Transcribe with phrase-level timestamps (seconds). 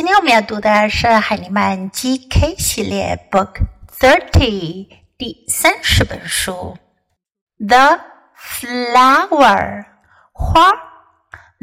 [0.00, 3.56] 今天我们要读的是海尼曼 GK 系列 Book
[3.98, 6.78] Thirty 第三十本书《
[7.68, 8.00] The
[8.34, 9.84] Flower》
[10.32, 10.72] 花。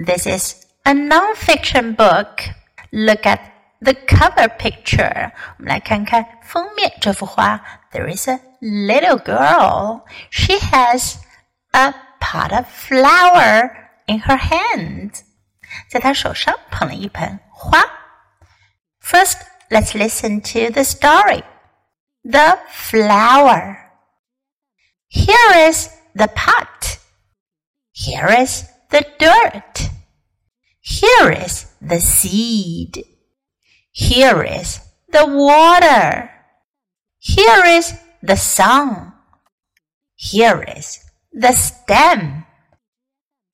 [0.06, 2.52] This is a non-fiction book.
[2.92, 3.40] Look at
[3.80, 5.32] the cover picture.
[5.58, 7.62] 我们来看看封面这幅画。
[7.92, 10.04] There is a little girl.
[10.30, 11.16] She has
[11.72, 13.72] a pot of flower
[14.06, 15.22] in her hand.
[15.90, 18.01] 在她手上捧了一盆花。
[19.03, 19.39] First,
[19.71, 21.43] let's listen to the story.
[22.25, 23.91] The flower.
[25.09, 26.99] Here is the pot.
[27.91, 29.91] Here is the dirt.
[30.81, 33.05] Here is the seed.
[33.91, 36.31] Here is the water.
[37.19, 39.13] Here is the sun.
[40.15, 41.01] Here is
[41.33, 42.47] the stem.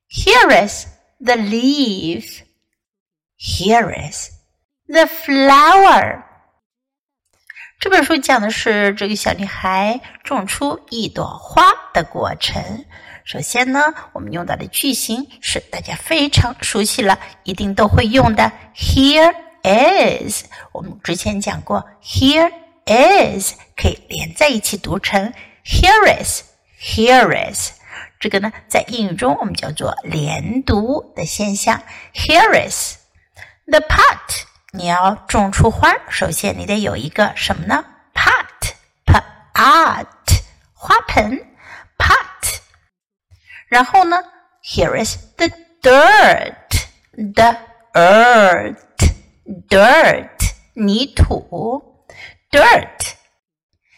[0.09, 0.87] Here is
[1.19, 2.43] the leaf.
[3.37, 4.38] Here is
[4.89, 6.25] the flower.
[7.79, 12.85] 这本书讲的是这个小女孩种出一朵花的过程。
[13.25, 18.51] 首先呢，我们用到的句型是大家非常熟悉了，一定都会用的。
[18.75, 22.51] Here is，我们之前讲过，Here
[22.87, 25.33] is 可以连在一起读成
[25.65, 27.73] Here is，Here is。
[28.19, 31.83] 这个呢，在英语中我们叫做连读的现象。
[32.13, 32.97] Here is
[33.67, 34.43] the pot。
[34.73, 40.07] 你要种出花，首先你得有一个什么呢？pot，pot，
[40.75, 41.39] 花盆
[41.97, 42.61] ，pot。
[43.69, 44.23] 然后呢
[44.63, 45.47] ，Here is the
[45.81, 47.57] dirt，the
[47.95, 48.85] earth，dirt，
[50.75, 52.05] 泥土
[52.51, 53.15] ，dirt。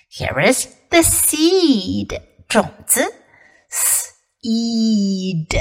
[0.09, 3.13] Here is the seed，种子
[4.41, 5.61] ，seed，seed。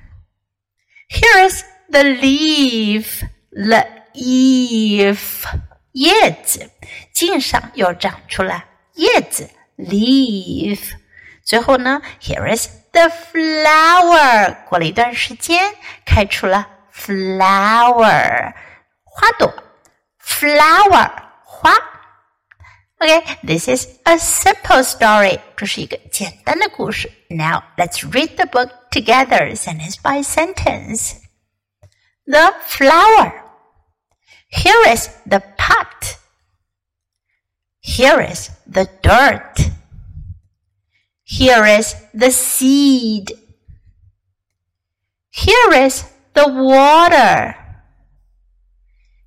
[1.08, 5.44] Here is the leaf, the leaf，
[5.92, 6.70] 叶子，
[7.12, 8.64] 茎上又长出了
[8.94, 10.94] 叶子，leaf。
[11.44, 15.74] 最后呢，Here is the flower，过了一段时间，
[16.04, 18.52] 开出了 flower，
[19.04, 19.54] 花朵
[20.20, 21.10] ，flower，
[21.44, 21.95] 花。
[23.05, 25.39] Okay, this is a simple story.
[25.57, 27.11] 这是一个简单的故事。
[27.29, 31.15] Now let's read the book together, sentence by sentence.
[32.27, 33.33] The flower.
[34.49, 36.17] Here is the pot.
[37.81, 39.71] Here is the dirt.
[41.23, 43.31] Here is the seed.
[45.31, 46.03] Here is
[46.33, 47.55] the water.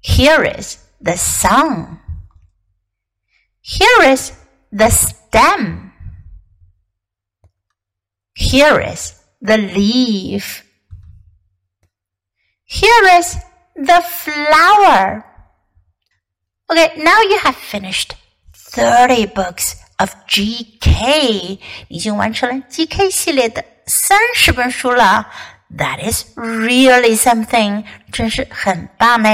[0.01, 2.01] Here is the sun.
[3.63, 4.33] Here is
[4.71, 5.93] the stem.
[8.35, 10.65] Here is the leaf.
[12.67, 13.37] Here is
[13.75, 15.25] the flower.
[16.71, 18.15] Okay, now you have finished
[18.53, 21.59] 30 books of GK.
[21.89, 25.31] 已经完成了 GK 系列的三十本书了。
[25.77, 27.85] That is really something.
[28.13, 29.29] 真是很棒呢，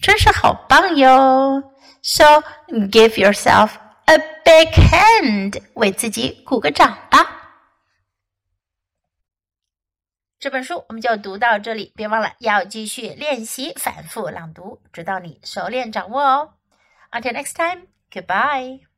[0.00, 1.62] 真是好棒哟。
[2.03, 2.43] So
[2.91, 3.71] give yourself
[4.05, 7.39] a big hand，为自己鼓个掌吧。
[10.37, 16.53] 这本书我们就读到这里，别忘了要继续练习反复朗读，直到你熟练掌握哦。
[17.11, 18.92] Until next time, goodbye.